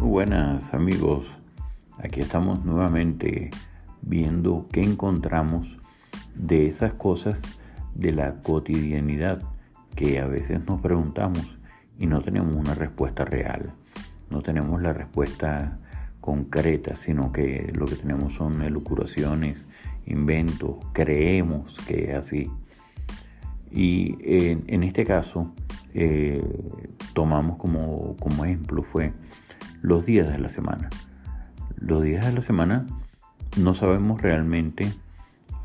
Muy 0.00 0.10
buenas 0.10 0.74
amigos, 0.74 1.38
aquí 1.98 2.20
estamos 2.20 2.64
nuevamente 2.64 3.50
viendo 4.02 4.66
qué 4.72 4.82
encontramos 4.82 5.78
de 6.34 6.66
esas 6.66 6.94
cosas 6.94 7.42
de 7.94 8.12
la 8.12 8.42
cotidianidad 8.42 9.40
que 9.94 10.18
a 10.18 10.26
veces 10.26 10.66
nos 10.66 10.80
preguntamos 10.80 11.58
y 11.96 12.06
no 12.06 12.20
tenemos 12.22 12.56
una 12.56 12.74
respuesta 12.74 13.24
real, 13.24 13.72
no 14.30 14.42
tenemos 14.42 14.82
la 14.82 14.92
respuesta 14.92 15.78
concreta, 16.20 16.96
sino 16.96 17.30
que 17.30 17.72
lo 17.72 17.86
que 17.86 17.94
tenemos 17.94 18.34
son 18.34 18.62
elucuraciones, 18.62 19.68
inventos, 20.06 20.76
creemos 20.92 21.78
que 21.86 22.10
es 22.10 22.14
así. 22.14 22.50
Y 23.70 24.16
en, 24.22 24.82
este 24.82 25.04
caso, 25.04 25.52
eh, 25.94 26.42
tomamos 27.12 27.58
como, 27.58 28.16
como 28.16 28.44
ejemplo 28.44 28.82
fue 28.82 29.12
los 29.84 30.06
días 30.06 30.30
de 30.32 30.38
la 30.38 30.48
semana. 30.48 30.88
Los 31.76 32.02
días 32.02 32.24
de 32.24 32.32
la 32.32 32.40
semana 32.40 32.86
no 33.58 33.74
sabemos 33.74 34.22
realmente 34.22 34.90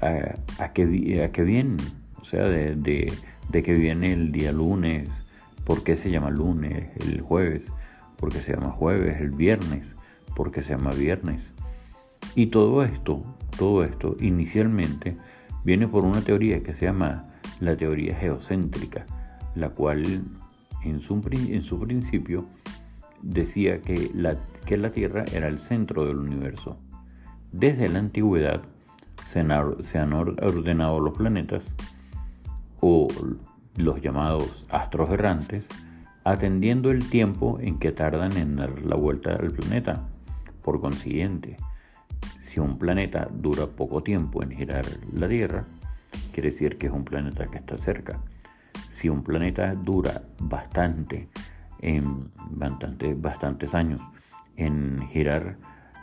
a, 0.02 0.73
qué, 0.73 1.23
a 1.23 1.32
qué 1.32 1.44
vienen, 1.44 1.77
o 2.18 2.26
sea, 2.26 2.44
de, 2.44 2.76
de, 2.76 3.63
qué 3.63 3.74
viene 3.74 4.12
el 4.12 4.34
día 4.34 4.52
lunes, 4.52 5.08
por 5.63 5.84
qué 5.84 5.96
se 5.96 6.12
llama 6.12 6.32
lunes, 6.32 6.91
el 7.00 7.22
jueves, 7.22 7.72
por 8.18 8.30
qué 8.34 8.41
se 8.41 8.55
llama 8.55 8.72
jueves, 8.72 9.22
el 9.22 9.32
viernes, 9.32 9.96
por 10.36 10.52
qué 10.52 10.63
se 10.63 10.76
llama 10.76 10.91
viernes. 10.91 11.54
Y 12.36 12.48
todo 12.48 12.84
esto, 12.84 13.22
todo 13.58 13.86
esto 13.86 14.18
inicialmente 14.20 15.16
viene 15.63 15.88
por 15.88 16.04
una 16.04 16.20
teoría 16.20 16.62
que 16.62 16.74
se 16.74 16.88
llama 16.88 17.30
la 17.62 17.77
teoría 17.77 18.18
geocéntrica, 18.18 19.05
la 19.55 19.70
cual 19.70 20.04
en 20.84 20.99
su, 20.99 21.22
en 21.32 21.63
su 21.63 21.80
principio 21.80 22.48
decía 23.21 23.81
que 23.81 24.12
la, 24.13 24.37
que 24.65 24.77
la 24.77 24.91
Tierra 24.91 25.25
era 25.34 25.48
el 25.48 25.59
centro 25.59 26.05
del 26.05 26.17
universo. 26.17 26.77
Desde 27.51 27.89
la 27.89 27.99
antigüedad 27.99 28.62
se 29.25 29.39
han, 29.41 30.13
ordenado 30.13 30.99
los 30.99 31.17
planetas 31.17 31.75
o 32.81 33.07
los 33.75 34.01
llamados 34.01 34.65
astros 34.70 35.12
errantes, 35.12 35.70
atendiendo 36.23 36.91
el 36.91 37.07
tiempo 37.09 37.59
en 37.62 37.77
que 37.77 37.91
tardan 37.91 38.37
en 38.37 38.55
dar 38.55 38.81
la 38.81 38.95
vuelta 38.95 39.35
al 39.35 39.51
planeta. 39.51 40.07
Por 40.63 40.81
consiguiente, 40.81 41.57
si 42.41 42.59
un 42.59 42.77
planeta 42.77 43.29
dura 43.31 43.67
poco 43.67 44.01
tiempo 44.01 44.41
en 44.41 44.51
girar 44.51 44.85
la 45.13 45.27
Tierra, 45.27 45.65
quiere 46.34 46.49
decir 46.49 46.77
que 46.77 46.87
es 46.87 46.93
un 46.93 47.05
planeta 47.05 47.45
que 47.45 47.59
está 47.59 47.77
cerca. 47.77 48.20
Si 48.87 49.09
un 49.09 49.23
planeta 49.23 49.75
dura 49.75 50.23
bastante 50.40 51.29
en 51.82 52.32
bastantes 53.18 53.74
años 53.74 54.02
en 54.55 55.08
girar 55.10 55.58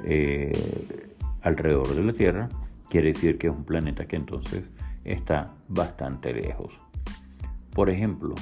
eh, 0.04 1.14
alrededor 1.42 1.94
de 1.94 2.02
la 2.02 2.12
Tierra, 2.12 2.48
quiere 2.88 3.08
decir 3.08 3.38
que 3.38 3.48
es 3.48 3.52
un 3.52 3.64
planeta 3.64 4.06
que 4.06 4.16
entonces 4.16 4.64
está 5.04 5.54
bastante 5.68 6.32
lejos. 6.32 6.80
Por 7.72 7.90
ejemplo, 7.90 8.34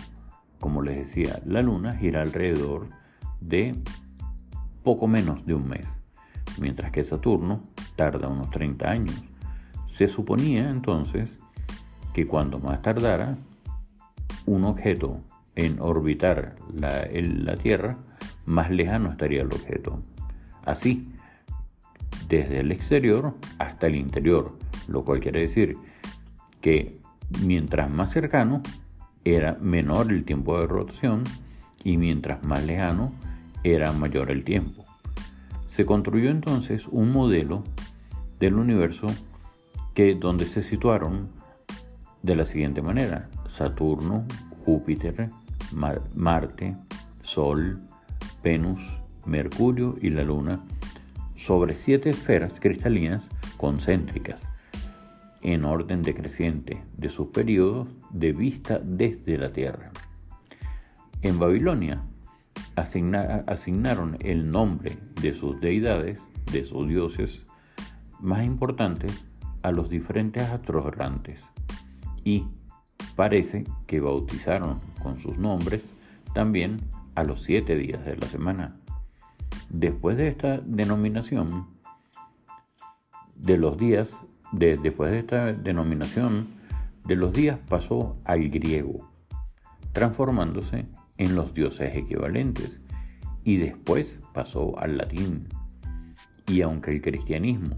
como 0.61 0.83
les 0.83 0.97
decía, 0.97 1.41
la 1.45 1.63
Luna 1.63 1.95
gira 1.95 2.23
alrededor 2.23 2.89
de 3.41 3.77
poco 4.83 5.09
menos 5.09 5.45
de 5.45 5.55
un 5.55 5.69
mes, 5.69 6.01
mientras 6.59 6.93
que 6.93 7.05
Saturno 7.05 7.63
tarda 7.97 8.29
unos 8.29 8.51
30 8.51 8.89
años. 8.89 9.25
Se 9.87 10.09
suponía 10.09 10.71
entonces 10.71 11.39
que 12.13 12.27
cuando 12.27 12.59
más 12.59 12.81
tardara 12.83 13.37
un 14.47 14.65
objeto 14.65 15.21
en 15.57 15.81
orbitar 15.81 16.57
la, 16.73 17.09
la 17.13 17.57
Tierra, 17.57 17.99
más 18.47 18.71
lejano 18.71 19.11
estaría 19.11 19.43
el 19.43 19.49
objeto. 19.49 20.03
Así, 20.65 21.09
desde 22.29 22.61
el 22.61 22.73
exterior 22.73 23.35
hasta 23.59 23.87
el 23.87 23.97
interior, 23.97 24.57
lo 24.89 25.05
cual 25.05 25.21
quiere 25.21 25.41
decir 25.41 25.77
que 26.61 26.99
mientras 27.45 27.91
más 27.91 28.13
cercano 28.13 28.63
era 29.25 29.57
menor 29.61 30.11
el 30.11 30.25
tiempo 30.25 30.59
de 30.59 30.67
rotación 30.67 31.25
y 31.83 31.97
mientras 31.97 32.45
más 32.45 32.65
lejano 32.65 33.13
era 33.63 33.93
mayor 33.93 34.31
el 34.31 34.45
tiempo. 34.45 34.85
Se 35.67 35.85
construyó 35.85 36.31
entonces 36.31 36.87
un 36.89 37.13
modelo 37.13 37.65
del 38.39 38.55
universo 38.55 39.07
que 39.95 40.15
donde 40.15 40.45
se 40.45 40.63
situaron 40.63 41.29
de 42.23 42.37
la 42.37 42.47
siguiente 42.47 42.83
manera: 42.83 43.29
Saturno, 43.49 44.25
Júpiter, 44.65 45.31
Marte, 45.73 46.77
Sol, 47.23 47.81
Venus, 48.43 48.81
Mercurio 49.27 49.97
y 50.01 50.11
la 50.11 50.23
Luna 50.23 50.65
sobre 51.37 51.75
siete 51.75 52.11
esferas 52.11 52.61
cristalinas 52.61 53.29
concéntricas 53.57 54.51
en 55.43 55.65
orden 55.65 56.03
decreciente 56.03 56.83
de 56.97 57.09
sus 57.09 57.29
periodos 57.29 57.89
de 58.11 58.33
vista 58.33 58.81
desde 58.83 59.39
la 59.39 59.53
Tierra. 59.53 59.93
En 61.23 61.39
Babilonia 61.39 62.03
asignaron 62.77 64.17
el 64.21 64.51
nombre 64.51 64.99
de 65.21 65.35
sus 65.35 65.61
deidades, 65.61 66.21
de 66.51 66.65
sus 66.65 66.89
dioses 66.89 67.43
más 68.21 68.45
importantes 68.45 69.27
a 69.63 69.71
los 69.71 69.89
diferentes 69.89 70.43
astros 70.49 70.87
errantes 70.87 71.45
y 72.25 72.47
parece 73.17 73.65
que 73.87 74.01
bautizaron 74.01 74.81
con 75.03 75.19
sus 75.19 75.39
nombres 75.39 75.83
también 76.35 76.81
a 77.15 77.25
los 77.25 77.43
siete 77.43 77.77
días 77.77 78.05
de 78.05 78.17
la 78.17 78.27
semana. 78.27 78.77
Después 79.69 80.17
de 80.17 80.29
esta 80.29 80.59
denominación 80.59 81.67
de 83.37 83.59
los 83.59 83.79
días, 83.79 84.19
después 84.53 85.11
de 85.11 85.19
esta 85.21 85.53
denominación 85.53 86.49
de 87.05 87.17
los 87.17 87.33
días 87.33 87.59
pasó 87.69 88.17
al 88.25 88.49
griego, 88.49 89.11
transformándose 89.93 90.87
en 91.19 91.35
los 91.35 91.55
dioses 91.55 91.95
equivalentes, 91.95 92.81
y 93.45 93.59
después 93.59 94.21
pasó 94.33 94.79
al 94.79 94.97
latín. 94.97 95.49
Y 96.47 96.63
aunque 96.63 96.91
el 96.91 97.03
cristianismo, 97.03 97.77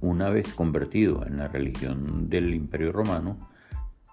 una 0.00 0.30
vez 0.30 0.54
convertido 0.54 1.26
en 1.26 1.36
la 1.36 1.48
religión 1.48 2.26
del 2.26 2.54
Imperio 2.54 2.92
Romano, 2.92 3.49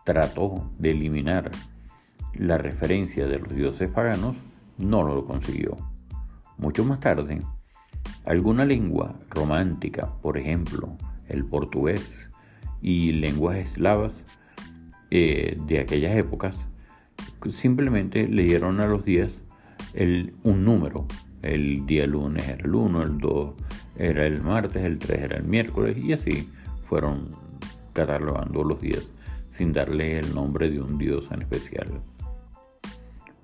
trató 0.07 0.71
de 0.79 0.91
eliminar 0.91 1.51
la 2.33 2.57
referencia 2.57 3.27
de 3.27 3.39
los 3.39 3.53
dioses 3.53 3.89
paganos, 3.89 4.37
no 4.77 5.03
lo 5.03 5.25
consiguió. 5.25 5.75
Mucho 6.57 6.85
más 6.85 7.01
tarde, 7.01 7.41
alguna 8.23 8.63
lengua 8.63 9.19
romántica, 9.29 10.13
por 10.21 10.37
ejemplo, 10.37 10.97
el 11.27 11.43
portugués 11.43 12.31
y 12.81 13.11
lenguas 13.11 13.57
eslavas 13.57 14.25
eh, 15.11 15.57
de 15.67 15.81
aquellas 15.81 16.15
épocas, 16.15 16.69
simplemente 17.49 18.29
le 18.29 18.43
dieron 18.43 18.79
a 18.79 18.87
los 18.87 19.03
días 19.03 19.43
un 20.43 20.63
número. 20.63 21.05
El 21.41 21.85
día 21.85 22.07
lunes 22.07 22.47
era 22.47 22.63
el 22.63 22.73
1, 22.73 23.03
el 23.03 23.17
2 23.17 23.55
era 23.97 24.25
el 24.25 24.41
martes, 24.41 24.85
el 24.85 24.99
3 24.99 25.21
era 25.21 25.35
el 25.35 25.43
miércoles 25.43 25.97
y 25.97 26.13
así 26.13 26.49
fueron 26.81 27.35
catalogando 27.91 28.63
los 28.63 28.79
días 28.79 29.05
sin 29.57 29.73
darle 29.73 30.19
el 30.19 30.35
nombre 30.35 30.69
de 30.69 30.79
un 30.79 30.99
dios 30.99 31.31
en 31.31 31.41
especial. 31.41 32.01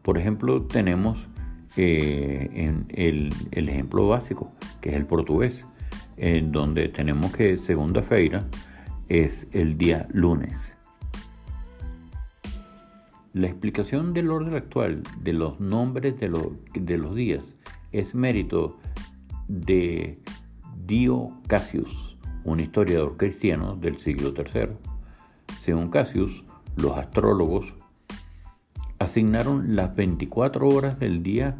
Por 0.03 0.19
ejemplo, 0.19 0.61
tenemos 0.61 1.27
eh, 1.75 2.71
el, 2.89 3.33
ejemplo 3.51 4.07
básico, 4.07 4.53
que 4.79 4.89
es 4.89 4.95
el 4.95 5.07
portugués, 5.07 5.65
en 6.17 6.51
donde 6.51 6.87
tenemos 6.89 7.31
que 7.31 7.57
segunda-feira 7.57 8.47
es 9.09 9.47
el 9.53 9.75
día 9.75 10.07
lunes. 10.11 10.77
La 13.33 13.47
explicación 13.47 14.13
del 14.13 14.29
orden 14.29 14.53
actual 14.53 15.01
de 15.21 15.33
los 15.33 15.59
nombres 15.59 16.19
de, 16.19 16.31
de 16.75 16.97
los 16.99 17.15
días 17.15 17.59
es 17.91 18.13
mérito 18.13 18.77
de 19.47 20.19
Dio 20.85 21.41
Cassius, 21.47 22.19
un 22.43 22.59
historiador 22.59 23.17
cristiano 23.17 23.75
del 23.75 23.97
siglo 23.97 24.31
III. 24.37 24.92
Según 25.63 25.91
Cassius, 25.91 26.43
los 26.75 26.97
astrólogos 26.97 27.73
asignaron 28.99 29.77
las 29.77 29.95
24 29.95 30.67
horas 30.67 30.99
del 30.99 31.23
día 31.23 31.55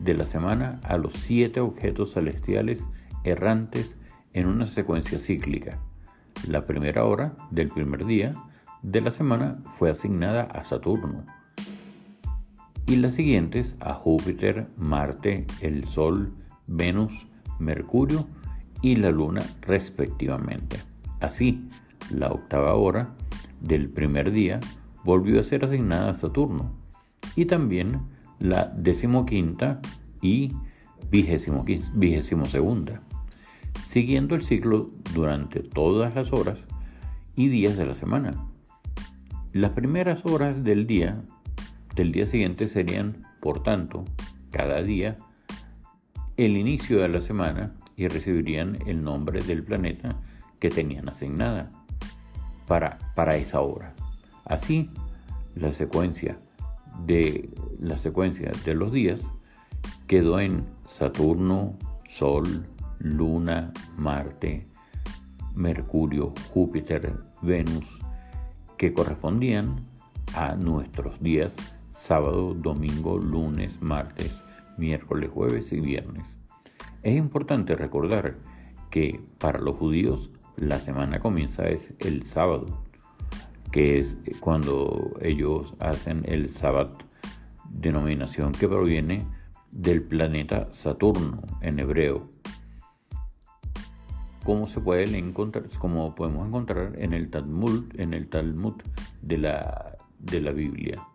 de 0.00 0.14
la 0.14 0.26
semana 0.26 0.80
a 0.82 0.96
los 0.96 1.12
siete 1.12 1.60
objetos 1.60 2.14
celestiales 2.14 2.88
errantes 3.22 3.96
en 4.32 4.48
una 4.48 4.66
secuencia 4.66 5.20
cíclica. 5.20 5.78
La 6.48 6.66
primera 6.66 7.04
hora 7.04 7.36
del 7.52 7.68
primer 7.68 8.04
día 8.04 8.32
de 8.82 9.00
la 9.00 9.12
semana 9.12 9.62
fue 9.66 9.90
asignada 9.90 10.42
a 10.42 10.64
Saturno 10.64 11.24
y 12.84 12.96
las 12.96 13.14
siguientes 13.14 13.76
a 13.78 13.94
Júpiter, 13.94 14.66
Marte, 14.76 15.46
el 15.60 15.84
Sol, 15.84 16.32
Venus, 16.66 17.28
Mercurio 17.60 18.26
y 18.82 18.96
la 18.96 19.12
Luna 19.12 19.42
respectivamente. 19.60 20.78
Así, 21.20 21.68
la 22.10 22.32
octava 22.32 22.74
hora 22.74 23.14
del 23.60 23.88
primer 23.88 24.30
día 24.30 24.60
volvió 25.04 25.40
a 25.40 25.44
ser 25.44 25.64
asignada 25.64 26.10
a 26.10 26.14
Saturno 26.14 26.72
y 27.34 27.46
también 27.46 28.00
la 28.38 28.66
decimoquinta 28.66 29.80
y 30.20 30.52
vigésimo 31.10 32.46
segunda, 32.46 33.02
siguiendo 33.84 34.34
el 34.34 34.42
ciclo 34.42 34.90
durante 35.14 35.60
todas 35.60 36.14
las 36.14 36.32
horas 36.32 36.58
y 37.34 37.48
días 37.48 37.76
de 37.76 37.86
la 37.86 37.94
semana. 37.94 38.32
Las 39.52 39.70
primeras 39.70 40.24
horas 40.26 40.62
del 40.64 40.86
día 40.86 41.22
del 41.94 42.12
día 42.12 42.26
siguiente 42.26 42.68
serían, 42.68 43.26
por 43.40 43.62
tanto, 43.62 44.04
cada 44.50 44.82
día 44.82 45.16
el 46.36 46.58
inicio 46.58 47.00
de 47.00 47.08
la 47.08 47.22
semana 47.22 47.72
y 47.96 48.06
recibirían 48.08 48.78
el 48.86 49.02
nombre 49.02 49.40
del 49.42 49.64
planeta 49.64 50.20
que 50.60 50.68
tenían 50.68 51.08
asignada 51.08 51.70
para, 52.66 52.98
para 53.14 53.36
esa 53.36 53.60
hora. 53.60 53.94
Así, 54.44 54.90
la 55.54 55.72
secuencia 55.72 56.38
de 57.04 57.50
la 57.78 57.98
secuencia 57.98 58.50
de 58.64 58.74
los 58.74 58.92
días 58.92 59.20
quedó 60.06 60.40
en 60.40 60.64
Saturno, 60.86 61.76
Sol, 62.08 62.66
Luna, 62.98 63.72
Marte, 63.98 64.66
Mercurio, 65.54 66.32
Júpiter, 66.52 67.14
Venus, 67.42 68.00
que 68.76 68.92
correspondían 68.92 69.86
a 70.34 70.54
nuestros 70.54 71.20
días 71.20 71.54
sábado, 71.90 72.54
domingo, 72.54 73.16
lunes, 73.16 73.80
martes, 73.80 74.34
miércoles, 74.76 75.30
jueves 75.32 75.72
y 75.72 75.80
viernes. 75.80 76.24
Es 77.02 77.16
importante 77.16 77.74
recordar 77.74 78.36
que 78.90 79.20
para 79.38 79.60
los 79.60 79.76
judíos 79.76 80.30
la 80.56 80.78
semana 80.78 81.20
comienza 81.20 81.68
es 81.68 81.94
el 81.98 82.24
sábado, 82.24 82.84
que 83.70 83.98
es 83.98 84.16
cuando 84.40 85.14
ellos 85.20 85.74
hacen 85.80 86.22
el 86.26 86.50
sábado, 86.50 86.96
denominación 87.68 88.52
que 88.52 88.68
proviene 88.68 89.26
del 89.70 90.02
planeta 90.02 90.68
Saturno 90.72 91.42
en 91.60 91.78
hebreo. 91.78 92.30
Como 94.44 94.66
se 94.66 94.80
puede 94.80 95.04
encontrar, 95.18 95.68
como 95.78 96.14
podemos 96.14 96.46
encontrar 96.46 96.94
en 96.98 97.12
el 97.12 97.30
Talmud, 97.30 97.84
en 97.98 98.14
el 98.14 98.28
Talmud 98.28 98.74
de 99.20 99.38
la, 99.38 99.98
de 100.18 100.40
la 100.40 100.52
Biblia. 100.52 101.06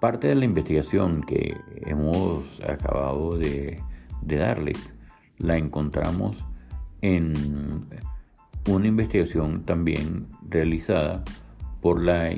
Parte 0.00 0.28
de 0.28 0.36
la 0.36 0.46
investigación 0.46 1.22
que 1.22 1.60
hemos 1.84 2.60
acabado 2.62 3.36
de, 3.36 3.82
de 4.22 4.36
darles 4.36 4.94
la 5.36 5.58
encontramos 5.58 6.46
en 7.02 7.86
una 8.68 8.86
investigación 8.86 9.64
también 9.64 10.26
realizada 10.48 11.24
por 11.80 12.02
la, 12.02 12.30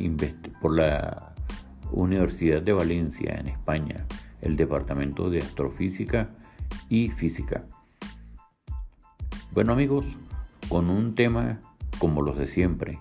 Universidad 1.94 2.62
de 2.62 2.72
Valencia 2.72 3.36
en 3.38 3.48
España, 3.48 4.06
el 4.40 4.56
Departamento 4.56 5.28
de 5.28 5.40
Astrofísica 5.40 6.30
y 6.88 7.10
Física. 7.10 7.66
Bueno 9.52 9.74
amigos, 9.74 10.16
con 10.70 10.88
un 10.88 11.14
tema 11.14 11.60
como 11.98 12.22
los 12.22 12.38
de 12.38 12.46
siempre, 12.46 12.98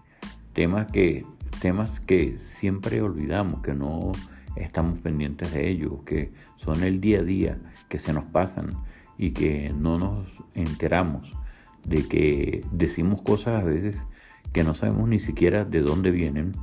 temas 0.52 0.92
que, 0.92 1.26
temas 1.62 2.02
que 2.02 2.38
siempre 2.38 3.02
olvidamos, 3.02 3.62
que 3.62 3.74
no 3.74 4.12
estamos 4.58 5.00
pendientes 5.00 5.54
de 5.54 5.70
ellos, 5.70 6.04
que 6.06 6.34
son 6.58 6.84
el 6.84 7.00
día 7.00 7.20
a 7.20 7.24
día, 7.24 7.60
que 7.88 7.98
se 7.98 8.12
nos 8.12 8.26
pasan 8.26 8.76
y 9.18 9.32
que 9.32 9.74
no 9.74 9.98
nos 9.98 10.44
enteramos 10.54 11.32
de 11.86 12.08
que 12.08 12.66
decimos 12.72 13.22
cosas 13.22 13.62
a 13.62 13.66
veces 13.66 14.04
que 14.54 14.64
no 14.64 14.74
sabemos 14.74 15.08
ni 15.08 15.20
siquiera 15.20 15.66
de 15.66 15.82
dónde 15.82 16.12
vienen. 16.12 16.54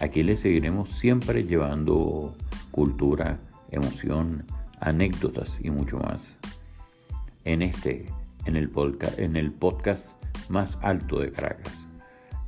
Aquí 0.00 0.22
les 0.22 0.40
seguiremos 0.40 0.90
siempre 0.90 1.44
llevando 1.44 2.34
cultura, 2.70 3.38
emoción, 3.70 4.44
anécdotas 4.80 5.58
y 5.62 5.70
mucho 5.70 5.98
más. 5.98 6.38
En 7.44 7.62
este, 7.62 8.06
en 8.46 8.56
el, 8.56 8.68
podcast, 8.68 9.18
en 9.18 9.36
el 9.36 9.52
podcast 9.52 10.22
más 10.48 10.78
alto 10.82 11.20
de 11.20 11.30
Caracas. 11.30 11.86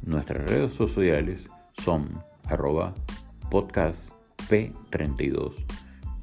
Nuestras 0.02 0.48
redes 0.48 0.72
sociales 0.72 1.48
son 1.82 2.22
arroba 2.44 2.94
podcast 3.50 4.12
P32, 4.48 5.64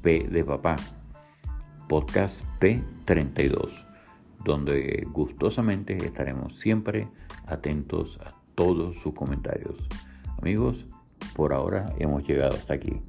P 0.02 0.26
de 0.30 0.44
papá, 0.44 0.76
podcast 1.88 2.44
P32, 2.60 3.84
donde 4.44 5.06
gustosamente 5.10 5.96
estaremos 5.96 6.58
siempre 6.58 7.08
atentos 7.46 8.20
a 8.24 8.34
todos 8.54 9.00
sus 9.00 9.14
comentarios. 9.14 9.88
Amigos, 10.38 10.86
por 11.34 11.52
ahora 11.52 11.92
hemos 11.98 12.26
llegado 12.26 12.54
hasta 12.54 12.74
aquí. 12.74 13.00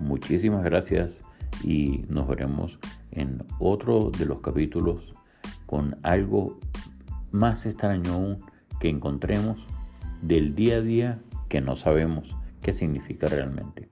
Muchísimas 0.00 0.62
gracias 0.64 1.22
y 1.62 2.04
nos 2.08 2.28
veremos 2.28 2.78
en 3.10 3.44
otro 3.58 4.10
de 4.10 4.26
los 4.26 4.40
capítulos 4.40 5.14
con 5.66 5.96
algo 6.02 6.58
más 7.32 7.66
extraño 7.66 8.12
aún 8.12 8.44
que 8.80 8.88
encontremos 8.88 9.66
del 10.22 10.54
día 10.54 10.76
a 10.76 10.80
día 10.80 11.20
que 11.48 11.60
no 11.60 11.76
sabemos 11.76 12.36
qué 12.60 12.72
significa 12.72 13.26
realmente. 13.26 13.88